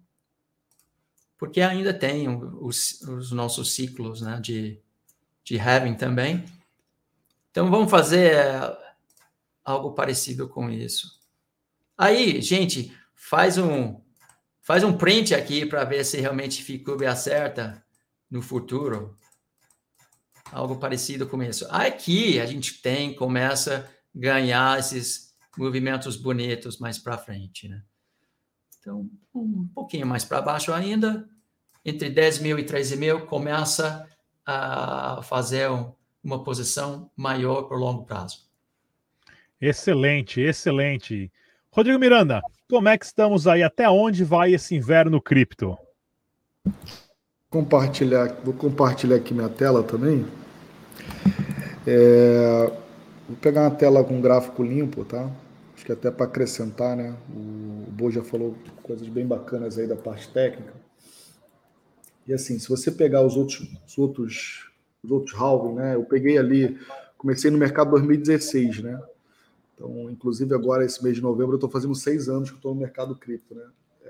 [1.38, 4.80] porque ainda tem os, os nossos ciclos né, de,
[5.44, 6.46] de having também.
[7.50, 8.36] Então, vamos fazer
[9.64, 11.20] algo parecido com isso.
[11.98, 14.00] Aí, gente, faz um,
[14.70, 17.84] faz um print aqui para ver se realmente Ficube acerta
[18.30, 19.16] no futuro.
[20.52, 21.66] Algo parecido com isso.
[21.72, 27.82] Aqui a gente tem, começa a ganhar esses movimentos bonitos mais para frente, né?
[28.80, 31.28] Então, um pouquinho mais para baixo ainda,
[31.84, 34.08] entre 10 mil e 13 mil, começa
[34.46, 35.68] a fazer
[36.24, 38.48] uma posição maior por longo prazo.
[39.60, 41.32] Excelente, excelente.
[41.72, 43.64] Rodrigo Miranda, como é que estamos aí?
[43.64, 45.76] Até onde vai esse inverno cripto?
[47.50, 50.24] Compartilhar, vou compartilhar aqui minha tela também.
[51.88, 52.72] É,
[53.28, 55.28] vou pegar uma tela com gráfico limpo, tá?
[55.74, 57.16] Acho que até para acrescentar, né?
[57.34, 60.74] O Bo já falou coisas bem bacanas aí da parte técnica.
[62.28, 64.72] E assim, se você pegar os outros, os outros,
[65.04, 65.96] os outros halving, né?
[65.96, 66.78] Eu peguei ali,
[67.18, 69.02] comecei no mercado 2016, né?
[69.80, 72.82] Então, inclusive agora, esse mês de novembro, eu estou fazendo seis anos que estou no
[72.82, 73.64] mercado cripto, né?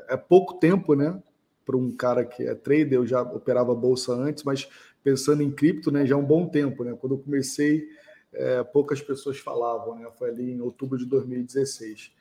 [0.08, 1.22] É pouco tempo, né?
[1.64, 4.68] Para um cara que é trader, eu já operava bolsa antes, mas
[5.04, 6.08] pensando em cripto, né?
[6.08, 6.98] Já é um bom tempo, né?
[7.00, 7.88] Quando eu comecei,
[8.34, 10.10] é, poucas pessoas falavam, né?
[10.18, 12.14] Foi ali em outubro de 2016.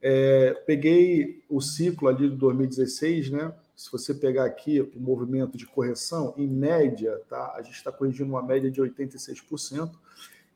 [0.00, 3.54] É, peguei o ciclo ali de 2016, né?
[3.76, 7.52] Se você pegar aqui o movimento de correção, em média, tá?
[7.54, 9.90] A gente está corrigindo uma média de 86%.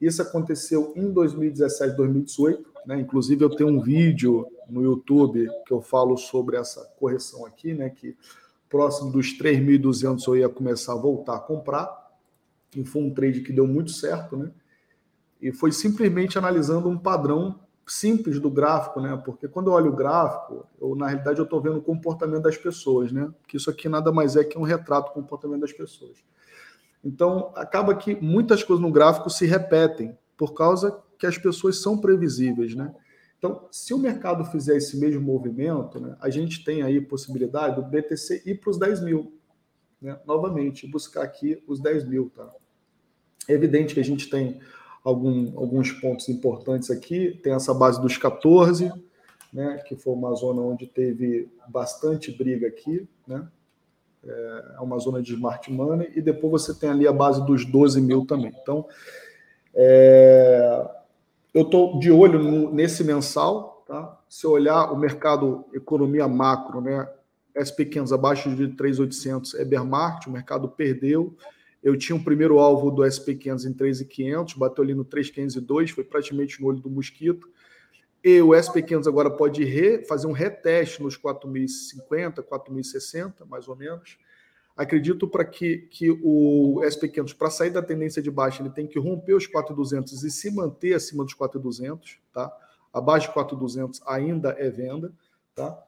[0.01, 2.71] Isso aconteceu em 2017, 2018.
[2.87, 3.01] Né?
[3.01, 7.91] Inclusive, eu tenho um vídeo no YouTube que eu falo sobre essa correção aqui, né?
[7.91, 8.17] que
[8.69, 12.07] próximo dos 3.200 eu ia começar a voltar a comprar.
[12.75, 14.37] E foi um trade que deu muito certo.
[14.37, 14.51] Né?
[15.41, 19.21] E foi simplesmente analisando um padrão simples do gráfico, né?
[19.25, 22.57] Porque quando eu olho o gráfico, eu, na realidade eu estou vendo o comportamento das
[22.57, 23.33] pessoas, né?
[23.47, 26.19] Que isso aqui nada mais é que um retrato do comportamento das pessoas.
[27.07, 31.97] Então, acaba que muitas coisas no gráfico se repetem por causa que as pessoas são
[31.97, 32.93] previsíveis, né?
[33.39, 37.83] Então, se o mercado fizer esse mesmo movimento, né, a gente tem aí possibilidade do
[37.83, 39.39] BTC ir para os 10 mil.
[40.03, 40.19] Né?
[40.27, 42.33] Novamente, buscar aqui os 10 mil.
[42.35, 42.51] Tá?
[43.47, 44.59] É evidente que a gente tem
[45.05, 47.39] algum, alguns pontos importantes aqui.
[47.41, 48.91] Tem essa base dos 14,
[49.53, 53.07] né, que foi uma zona onde teve bastante briga aqui.
[53.29, 53.47] Né?
[54.29, 58.01] É uma zona de smart money, e depois você tem ali a base dos 12
[58.01, 58.53] mil também.
[58.63, 58.87] Então,
[59.75, 60.89] é,
[61.55, 64.19] eu estou de olho no, nesse mensal, tá?
[64.29, 67.09] Se olhar o mercado economia macro, né?
[67.57, 71.35] SP500 abaixo de 3.800 é bear market, o mercado perdeu.
[71.83, 76.05] Eu tinha o um primeiro alvo do SP500 em 3.500, bateu ali no 3.502, foi
[76.05, 77.49] praticamente no olho do mosquito.
[78.27, 84.19] E o SP500 agora pode re, fazer um reteste nos 4.050, 4.060, mais ou menos.
[84.77, 88.99] Acredito para que, que o SP500, para sair da tendência de baixa, ele tem que
[88.99, 92.53] romper os 4.200 e se manter acima dos 4.200, tá?
[92.93, 95.13] Abaixo de 4.200 ainda é venda,
[95.55, 95.81] tá?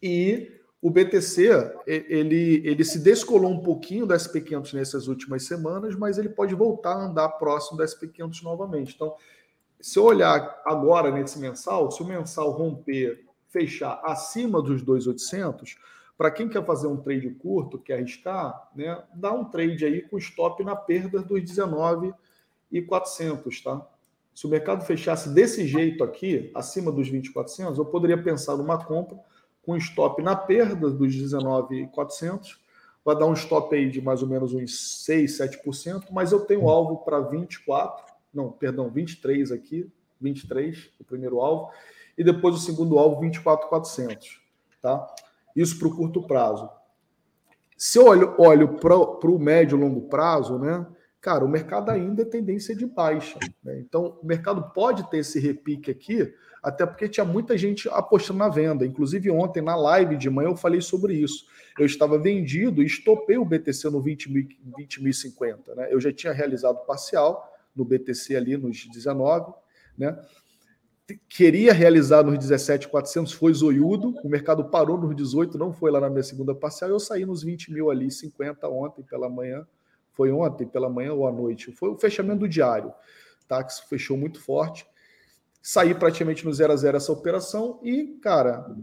[0.00, 1.48] E o BTC,
[1.84, 6.92] ele, ele se descolou um pouquinho do SP500 nessas últimas semanas, mas ele pode voltar
[6.92, 8.94] a andar próximo do SP500 novamente.
[8.94, 9.16] Então,
[9.80, 15.78] se eu olhar agora nesse mensal, se o mensal romper, fechar acima dos 2,800,
[16.16, 20.16] para quem quer fazer um trade curto, quer arriscar, né, dá um trade aí com
[20.18, 23.86] stop na perda dos 19,400, tá?
[24.34, 29.18] Se o mercado fechasse desse jeito aqui, acima dos 20,400, eu poderia pensar numa compra
[29.62, 32.60] com stop na perda dos 19,400,
[33.04, 36.68] vai dar um stop aí de mais ou menos uns 6, 7%, mas eu tenho
[36.68, 41.72] alvo para 24, não, perdão, 23 aqui, 23, o primeiro alvo,
[42.16, 44.40] e depois o segundo alvo, 24,400,
[44.80, 45.06] tá?
[45.54, 46.68] Isso para o curto prazo.
[47.76, 50.86] Se eu olho, olho para o médio e longo prazo, né?
[51.20, 53.38] Cara, o mercado ainda é tendência de baixa.
[53.64, 53.80] Né?
[53.80, 58.48] Então, o mercado pode ter esse repique aqui, até porque tinha muita gente apostando na
[58.48, 58.86] venda.
[58.86, 61.46] Inclusive, ontem, na live de manhã, eu falei sobre isso.
[61.78, 64.46] Eu estava vendido e estopei o BTC no 20.050.
[64.76, 65.00] 20,
[65.76, 65.88] né?
[65.90, 69.52] Eu já tinha realizado parcial, no BTC ali nos 19,
[69.96, 70.18] né?
[71.28, 76.10] Queria realizar nos 17,400, foi zoiudo, o mercado parou nos 18, não foi lá na
[76.10, 79.64] minha segunda parcial, eu saí nos 20 mil ali, 50 ontem pela manhã,
[80.10, 82.92] foi ontem pela manhã ou à noite, foi o fechamento do diário,
[83.46, 83.62] tá?
[83.62, 84.84] Que fechou muito forte.
[85.62, 88.74] Saí praticamente no 0 a 0 essa operação e, cara,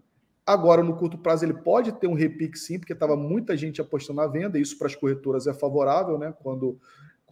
[0.46, 4.22] agora no curto prazo ele pode ter um repique sim, porque estava muita gente apostando
[4.22, 6.34] na venda, e isso para as corretoras é favorável, né?
[6.42, 6.80] Quando,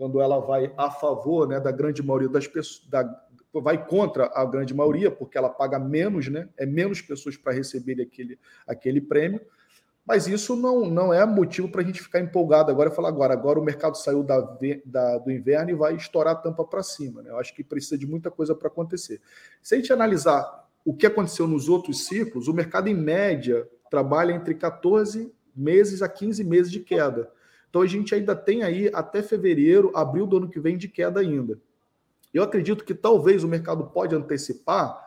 [0.01, 3.07] quando ela vai a favor né, da grande maioria das pessoas, da,
[3.53, 6.49] vai contra a grande maioria, porque ela paga menos, né?
[6.57, 9.39] É menos pessoas para receber aquele, aquele prêmio.
[10.03, 13.33] Mas isso não, não é motivo para a gente ficar empolgado agora e falar agora.
[13.33, 14.39] Agora o mercado saiu da,
[14.83, 17.21] da do inverno e vai estourar a tampa para cima.
[17.21, 17.29] Né?
[17.29, 19.21] Eu acho que precisa de muita coisa para acontecer.
[19.61, 24.31] Se a gente analisar o que aconteceu nos outros ciclos, o mercado, em média, trabalha
[24.31, 27.31] entre 14 meses a 15 meses de queda.
[27.71, 31.21] Então a gente ainda tem aí até fevereiro, abril do ano que vem de queda
[31.21, 31.57] ainda.
[32.33, 35.01] Eu acredito que talvez o mercado pode antecipar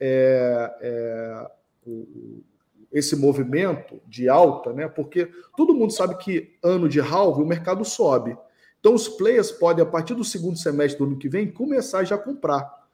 [0.00, 1.50] é, é,
[1.86, 2.42] o,
[2.90, 4.88] esse movimento de alta, né?
[4.88, 8.34] Porque todo mundo sabe que ano de halve o mercado sobe.
[8.80, 12.14] Então os players podem, a partir do segundo semestre do ano que vem, começar já
[12.14, 12.88] a comprar.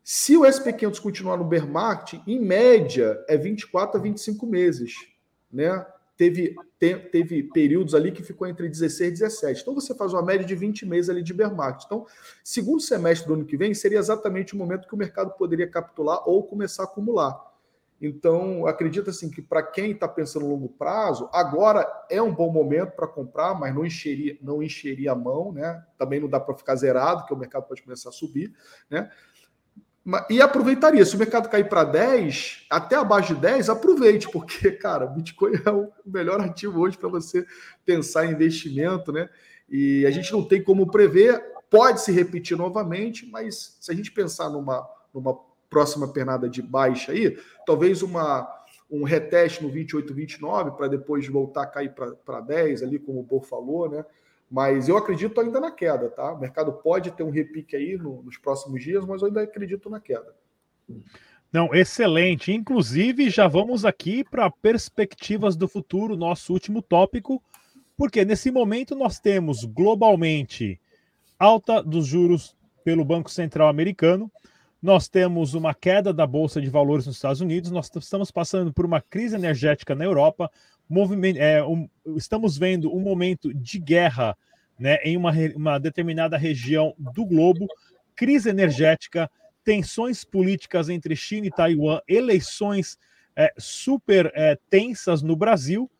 [0.00, 4.94] Se o SP500 continuar no bear market, em média é 24 a 25 meses,
[5.52, 5.84] né?
[6.16, 9.62] Teve, te, teve períodos ali que ficou entre 16 e 17.
[9.62, 11.84] Então você faz uma média de 20 meses ali de bear market.
[11.84, 12.06] Então,
[12.42, 16.22] segundo semestre do ano que vem seria exatamente o momento que o mercado poderia capitular
[16.28, 17.54] ou começar a acumular.
[18.00, 22.50] Então, acredito assim que para quem está pensando no longo prazo, agora é um bom
[22.50, 25.82] momento para comprar, mas não encheria, não encheria a mão, né?
[25.96, 28.52] Também não dá para ficar zerado, que o mercado pode começar a subir,
[28.90, 29.10] né?
[30.28, 31.04] E aproveitaria.
[31.04, 35.70] Se o mercado cair para 10, até abaixo de 10, aproveite, porque, cara, Bitcoin é
[35.70, 37.46] o melhor ativo hoje para você
[37.86, 39.30] pensar em investimento, né?
[39.68, 44.12] E a gente não tem como prever, pode se repetir novamente, mas se a gente
[44.12, 45.38] pensar numa, numa
[45.70, 48.46] próxima pernada de baixa aí, talvez uma,
[48.90, 53.22] um reteste no 28, 29, para depois voltar a cair para 10, ali, como o
[53.22, 54.04] Bo falou, né?
[54.54, 56.32] Mas eu acredito ainda na queda, tá?
[56.32, 59.90] O mercado pode ter um repique aí no, nos próximos dias, mas eu ainda acredito
[59.90, 60.32] na queda.
[61.52, 62.52] Não, excelente.
[62.52, 67.42] Inclusive, já vamos aqui para perspectivas do futuro, nosso último tópico,
[67.96, 70.80] porque nesse momento nós temos globalmente
[71.36, 74.30] alta dos juros pelo Banco Central americano,
[74.80, 78.86] nós temos uma queda da bolsa de valores nos Estados Unidos, nós estamos passando por
[78.86, 80.48] uma crise energética na Europa,
[80.88, 84.36] movimento, é, um, estamos vendo um momento de guerra
[84.78, 87.66] né, em uma, uma determinada região do globo,
[88.14, 89.30] crise energética,
[89.64, 92.98] tensões políticas entre China e Taiwan, eleições
[93.36, 95.90] é, super é, tensas no Brasil.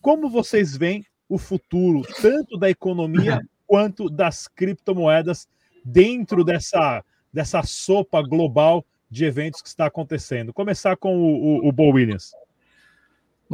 [0.00, 5.48] Como vocês veem o futuro, tanto da economia quanto das criptomoedas,
[5.84, 10.52] dentro dessa dessa sopa global de eventos que está acontecendo.
[10.52, 12.30] Começar com o, o, o Bo Williams.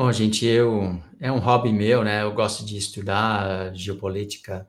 [0.03, 2.23] Bom, gente, eu é um hobby meu, né?
[2.23, 4.67] Eu gosto de estudar geopolítica.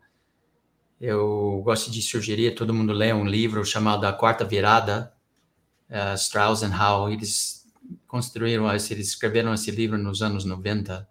[0.99, 5.13] Eu gosto de sugerir todo mundo ler um livro chamado A Quarta Virada,
[5.89, 7.13] uh, Strauss and Howe.
[7.13, 7.65] Eles
[8.09, 11.07] construíram, eles escreveram esse livro nos anos 90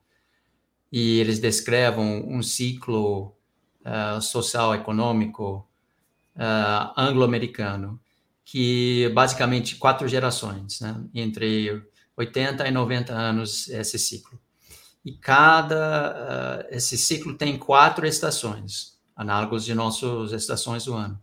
[0.92, 3.34] e eles descrevem um ciclo
[3.86, 5.66] uh, social econômico
[6.36, 7.98] uh, anglo-americano,
[8.44, 11.02] que basicamente quatro gerações, né?
[11.14, 11.88] entre
[12.20, 14.38] 80 e 90 anos esse ciclo.
[15.04, 21.20] E cada uh, esse ciclo tem quatro estações, análogos de nossas estações do ano.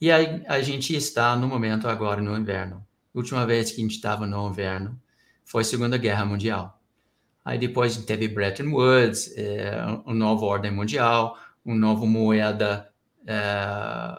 [0.00, 2.86] E aí a gente está no momento agora no inverno.
[3.12, 5.00] Última vez que a gente estava no inverno
[5.44, 6.80] foi Segunda Guerra Mundial.
[7.44, 12.88] Aí depois teve Bretton Woods, é, nova ordem mundial, uma nova moeda
[13.26, 13.34] é,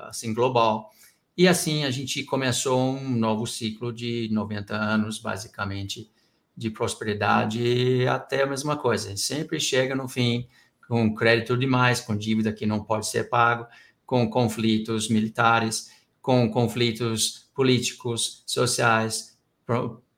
[0.10, 0.92] assim global.
[1.40, 6.12] E assim a gente começou um novo ciclo de 90 anos, basicamente,
[6.54, 9.16] de prosperidade até a mesma coisa.
[9.16, 10.50] Sempre chega no fim
[10.86, 13.66] com crédito demais, com dívida que não pode ser pago,
[14.06, 15.90] com conflitos militares,
[16.22, 19.40] com conflitos políticos, sociais,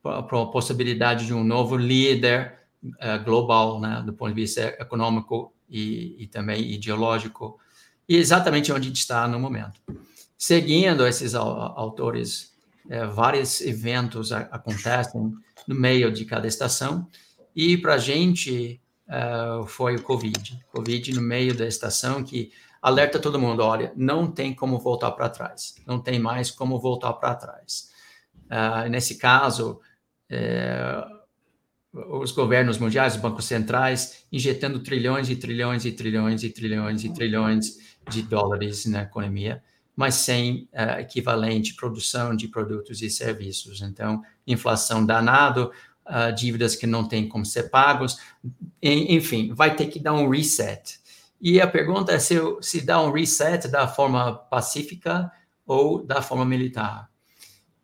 [0.04, 6.16] a possibilidade de um novo líder uh, global, né, do ponto de vista econômico e,
[6.18, 7.60] e também ideológico
[8.10, 9.80] e exatamente onde a gente está no momento.
[10.42, 12.52] Seguindo esses autores,
[12.90, 15.32] é, vários eventos acontecem
[15.68, 17.08] no meio de cada estação,
[17.56, 20.60] e para a gente é, foi o Covid.
[20.72, 25.30] Covid no meio da estação que alerta todo mundo: olha, não tem como voltar para
[25.30, 27.92] trás, não tem mais como voltar para trás.
[28.46, 29.80] Uh, nesse caso,
[30.28, 31.06] é,
[31.94, 37.14] os governos mundiais, os bancos centrais, injetando trilhões e trilhões e trilhões e trilhões e
[37.14, 37.78] trilhões
[38.10, 39.62] de dólares na economia,
[39.96, 43.82] mas sem uh, equivalente produção de produtos e serviços.
[43.82, 45.72] Então, inflação danado,
[46.06, 48.18] uh, dívidas que não têm como ser pagos,
[48.82, 51.00] enfim, vai ter que dar um reset.
[51.40, 55.32] E a pergunta é se, se dá um reset da forma pacífica
[55.66, 57.10] ou da forma militar.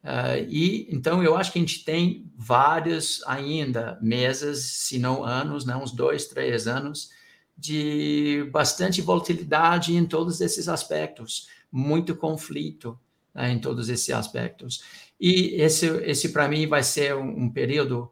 [0.03, 5.65] Uh, e então eu acho que a gente tem vários ainda meses, se não anos,
[5.65, 7.09] né, uns dois, três anos,
[7.57, 12.99] de bastante volatilidade em todos esses aspectos, muito conflito
[13.33, 14.83] né, em todos esses aspectos.
[15.19, 18.11] E esse, esse para mim, vai ser um, um, período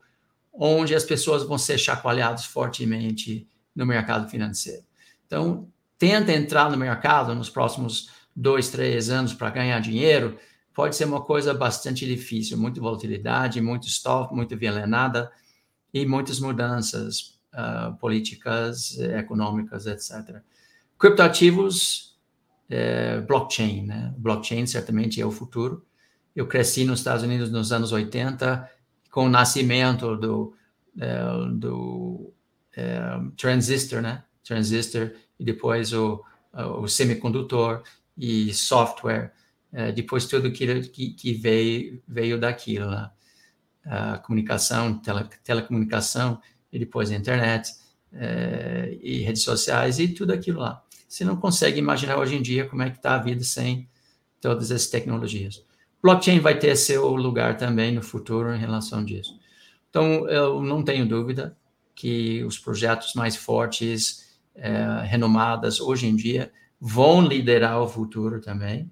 [0.54, 4.84] onde as pessoas vão ser chacoalhadas fortemente no mercado financeiro.
[5.26, 10.38] Então, tenta entrar no mercado nos próximos dois, três anos para ganhar dinheiro,
[10.74, 15.32] pode ser uma coisa bastante difícil, muita volatilidade, muito stop, muito envenenada
[15.94, 20.42] e muitas mudanças uh, políticas, econômicas, etc.
[21.00, 22.15] Criptoativos,
[22.70, 24.14] é, blockchain, né?
[24.18, 25.86] Blockchain certamente é o futuro.
[26.36, 28.70] Eu cresci nos Estados Unidos nos anos 80
[29.12, 30.54] com o nascimento do,
[31.00, 31.18] é,
[31.54, 32.34] do
[32.76, 33.02] é,
[33.38, 34.24] transistor, né?
[34.44, 37.84] Transistor e depois o, o semicondutor
[38.18, 39.34] e software,
[39.94, 43.10] depois tudo que, que, que, veio, veio daquilo, né?
[43.86, 46.40] a comunicação, tele, telecomunicação
[46.72, 47.74] e depois a internet
[49.02, 50.85] e redes sociais e tudo aquilo lá.
[51.08, 53.88] Você não consegue imaginar hoje em dia como é que está a vida sem
[54.42, 55.64] todas essas tecnologias.
[56.02, 59.40] Blockchain vai ter seu lugar também no futuro em relação disso.
[59.90, 61.58] Então, eu não tenho dúvida
[61.96, 68.92] que os projetos mais fortes, é, renomadas hoje em dia, vão liderar o futuro também.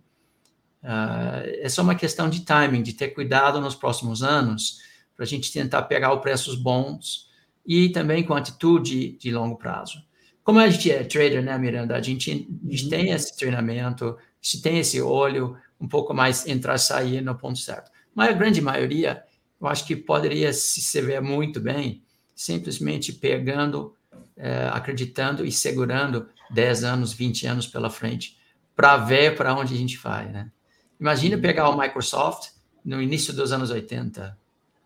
[0.83, 4.79] Uh, é só uma questão de timing, de ter cuidado nos próximos anos,
[5.15, 7.29] para a gente tentar pegar os preços bons
[7.65, 10.03] e também com atitude de longo prazo.
[10.43, 11.95] Como a gente é trader, né, Miranda?
[11.95, 13.15] A gente, a gente tem uhum.
[13.15, 17.59] esse treinamento, a gente tem esse olho um pouco mais entrar e sair no ponto
[17.59, 17.91] certo.
[18.13, 19.23] Mas a grande maioria,
[19.59, 22.03] eu acho que poderia se ver muito bem
[22.35, 23.95] simplesmente pegando,
[24.35, 28.37] é, acreditando e segurando 10 anos, 20 anos pela frente,
[28.75, 30.51] para ver para onde a gente vai, né?
[30.99, 31.41] Imagina uhum.
[31.41, 32.51] pegar o Microsoft
[32.83, 34.37] no início dos anos 80,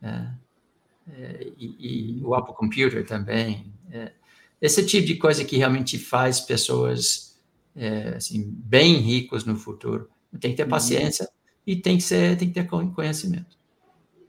[0.02, 0.36] né?
[1.10, 3.74] É, e, e, o Apple Computer também.
[3.90, 4.12] É,
[4.62, 7.40] esse tipo de coisa que realmente faz pessoas
[7.76, 10.10] é, assim, bem ricos no futuro.
[10.40, 10.70] Tem que ter uhum.
[10.70, 11.32] paciência uhum.
[11.66, 13.58] e tem que, ser, tem que ter conhecimento.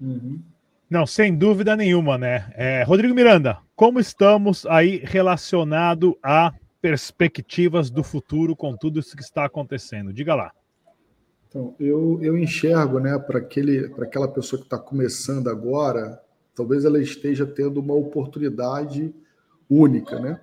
[0.00, 0.40] Uhum.
[0.88, 2.50] Não, sem dúvida nenhuma, né?
[2.54, 9.22] É, Rodrigo Miranda, como estamos aí relacionado a perspectivas do futuro com tudo isso que
[9.22, 10.12] está acontecendo?
[10.12, 10.52] Diga lá.
[11.48, 16.20] Então, eu, eu enxergo, né, para aquela pessoa que está começando agora,
[16.54, 19.14] talvez ela esteja tendo uma oportunidade
[19.68, 20.40] única, né?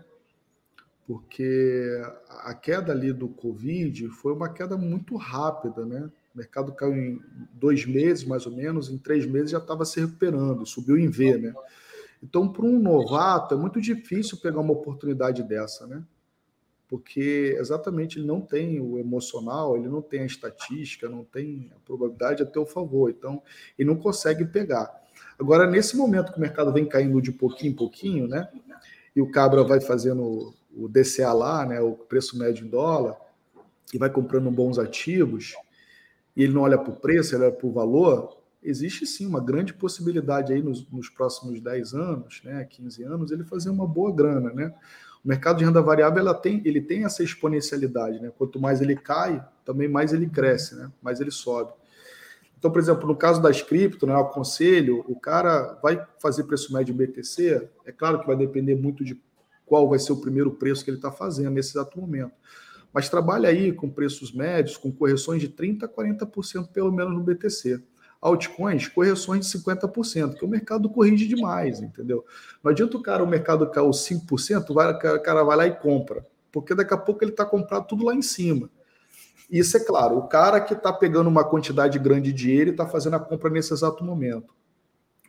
[1.07, 6.09] Porque a queda ali do Covid foi uma queda muito rápida, né?
[6.33, 7.21] O mercado caiu em
[7.53, 11.37] dois meses, mais ou menos, em três meses já estava se recuperando, subiu em V,
[11.37, 11.53] né?
[12.21, 16.03] Então, para um novato, é muito difícil pegar uma oportunidade dessa, né?
[16.87, 21.79] Porque exatamente ele não tem o emocional, ele não tem a estatística, não tem a
[21.85, 23.09] probabilidade a teu favor.
[23.09, 23.41] Então,
[23.77, 24.91] ele não consegue pegar.
[25.37, 28.49] Agora, nesse momento que o mercado vem caindo de pouquinho em pouquinho, né?
[29.15, 33.15] E o Cabra vai fazendo o DCA lá, né, o preço médio em dólar,
[33.93, 35.55] e vai comprando bons ativos,
[36.35, 39.39] e ele não olha para o preço, ele olha para o valor, existe sim uma
[39.39, 44.13] grande possibilidade aí nos, nos, próximos 10 anos, né, 15 anos, ele fazer uma boa
[44.13, 44.73] grana, né?
[45.23, 48.31] O mercado de renda variável ela tem, ele tem essa exponencialidade, né?
[48.37, 50.91] Quanto mais ele cai, também mais ele cresce, né?
[51.01, 51.73] Mais ele sobe.
[52.57, 56.73] Então, por exemplo, no caso das cripto, né, eu aconselho, o cara vai fazer preço
[56.73, 59.21] médio BTC, é claro que vai depender muito de
[59.65, 62.33] qual vai ser o primeiro preço que ele está fazendo nesse exato momento.
[62.93, 67.23] Mas trabalha aí com preços médios, com correções de 30% a 40% pelo menos no
[67.23, 67.81] BTC.
[68.21, 72.25] Altcoins, correções de 50%, que o mercado corrige demais, entendeu?
[72.63, 76.25] Não adianta o cara, o mercado cair 5%, vai, o cara vai lá e compra,
[76.51, 78.69] porque daqui a pouco ele está comprado tudo lá em cima.
[79.49, 82.87] Isso é claro, o cara que está pegando uma quantidade grande de dinheiro e está
[82.87, 84.53] fazendo a compra nesse exato momento.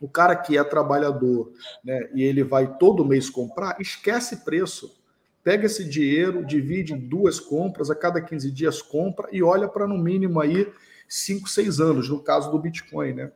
[0.00, 1.52] O cara que é trabalhador
[1.84, 4.94] né, e ele vai todo mês comprar, esquece preço.
[5.42, 9.86] Pega esse dinheiro, divide em duas compras, a cada 15 dias compra e olha para
[9.86, 10.70] no mínimo aí
[11.08, 13.14] 5, 6 anos, no caso do Bitcoin.
[13.14, 13.32] Né?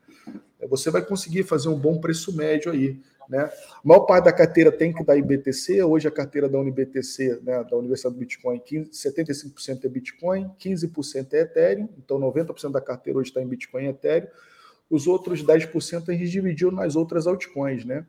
[0.69, 3.01] Você vai conseguir fazer um bom preço médio aí.
[3.29, 3.41] Né?
[3.43, 7.41] A maior parte da carteira tem que dar em BTC, hoje a carteira da UniBTC,
[7.43, 12.81] né, da Universidade do Bitcoin, 15, 75% é Bitcoin, 15% é Ethereum, então 90% da
[12.81, 14.29] carteira hoje está em Bitcoin e Ethereum,
[14.89, 18.05] os outros 10% a gente dividiu nas outras altcoins, né?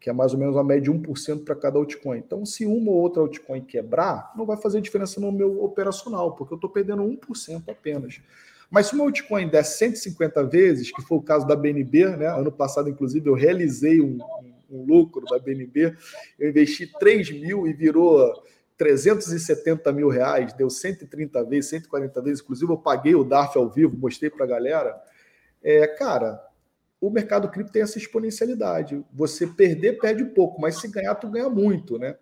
[0.00, 2.18] que é mais ou menos a média de 1% para cada altcoin.
[2.18, 6.54] Então, se uma ou outra altcoin quebrar, não vai fazer diferença no meu operacional, porque
[6.54, 8.20] eu estou perdendo 1% apenas.
[8.70, 12.28] Mas se uma altcoin der 150 vezes, que foi o caso da BNB, né?
[12.28, 14.18] ano passado, inclusive, eu realizei um,
[14.70, 15.94] um lucro da BNB,
[16.38, 18.32] eu investi 3 mil e virou
[18.76, 23.96] 370 mil reais, deu 130 vezes, 140 vezes, inclusive eu paguei o DARF ao vivo,
[23.96, 25.02] mostrei para a galera.
[25.62, 26.40] É, cara,
[27.00, 29.04] o mercado cripto tem essa exponencialidade.
[29.12, 32.16] Você perder, perde pouco, mas se ganhar, tu ganha muito, né?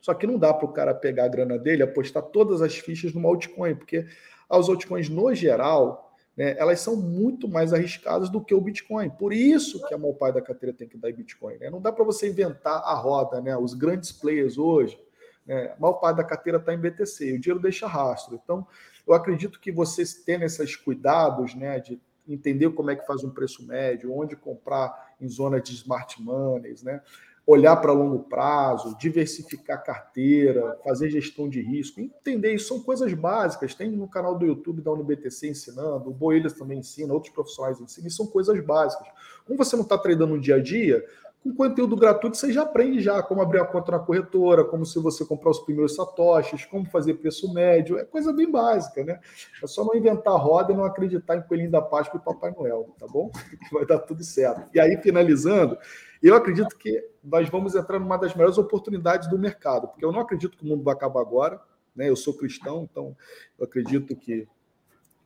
[0.00, 3.12] Só que não dá para o cara pegar a grana dele, apostar todas as fichas
[3.12, 4.06] numa altcoin, porque
[4.50, 9.10] as altcoins, no geral, né, elas são muito mais arriscadas do que o Bitcoin.
[9.10, 11.56] Por isso que a maior parte da carteira tem que dar em Bitcoin.
[11.58, 11.70] Né?
[11.70, 13.56] Não dá para você inventar a roda, né?
[13.56, 14.98] Os grandes players hoje,
[15.46, 18.40] né, a maior parte da carteira está em BTC, o dinheiro deixa rastro.
[18.42, 18.66] Então,
[19.06, 23.30] eu acredito que vocês tendo esses cuidados, né, de entender como é que faz um
[23.30, 27.02] preço médio, onde comprar em zona de smart monies, né?
[27.50, 33.74] Olhar para longo prazo, diversificar carteira, fazer gestão de risco, entender isso são coisas básicas.
[33.74, 38.06] Tem no canal do YouTube da UniBTC ensinando, o Boelhas também ensina, outros profissionais ensinam,
[38.06, 39.08] e são coisas básicas.
[39.44, 41.04] Como você não está treinando no dia a dia,
[41.42, 44.98] com conteúdo gratuito você já aprende já como abrir a conta na corretora, como se
[44.98, 49.18] você comprar os primeiros satoshis, como fazer preço médio, é coisa bem básica, né?
[49.62, 52.94] É só não inventar roda e não acreditar em Coelhinho da Páscoa e Papai Noel,
[52.98, 53.30] tá bom?
[53.72, 54.68] Vai dar tudo certo.
[54.74, 55.78] E aí, finalizando,
[56.22, 60.20] eu acredito que nós vamos entrar numa das melhores oportunidades do mercado, porque eu não
[60.20, 61.58] acredito que o mundo vai acabar agora,
[61.96, 62.10] né?
[62.10, 63.16] Eu sou cristão, então
[63.58, 64.46] eu acredito que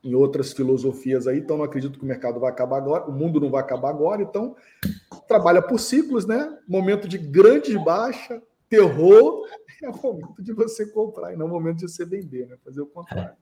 [0.05, 3.41] em outras filosofias aí, então não acredito que o mercado vai acabar agora, o mundo
[3.41, 4.55] não vai acabar agora, então
[5.27, 6.59] trabalha por ciclos, né?
[6.69, 9.47] Momento de grande baixa, terror,
[9.83, 12.57] é o momento de você comprar e não o momento de você vender, né?
[12.65, 13.37] Fazer o contrário.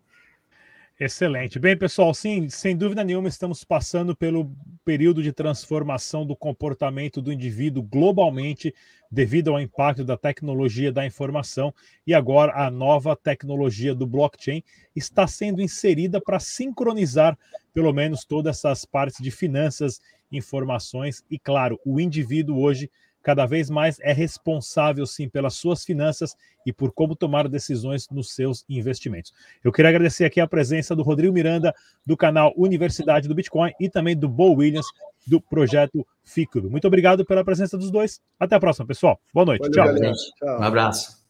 [1.01, 1.59] Excelente.
[1.59, 4.53] Bem, pessoal, sim, sem dúvida nenhuma, estamos passando pelo
[4.85, 8.73] período de transformação do comportamento do indivíduo globalmente,
[9.11, 11.75] devido ao impacto da tecnologia da informação,
[12.07, 14.63] e agora a nova tecnologia do blockchain
[14.95, 17.37] está sendo inserida para sincronizar,
[17.75, 20.01] pelo menos, todas essas partes de finanças,
[20.33, 22.91] informações, e, claro, o indivíduo hoje
[23.23, 28.35] cada vez mais é responsável sim pelas suas finanças e por como tomar decisões nos
[28.35, 29.33] seus investimentos.
[29.63, 31.75] Eu queria agradecer aqui a presença do Rodrigo Miranda,
[32.05, 34.87] do canal Universidade do Bitcoin e também do Bo Williams,
[35.27, 36.69] do projeto Ficro.
[36.69, 38.21] Muito obrigado pela presença dos dois.
[38.39, 39.21] Até a próxima, pessoal.
[39.33, 39.69] Boa noite.
[39.71, 40.59] Valeu, Tchau.
[40.61, 41.22] Um abraço.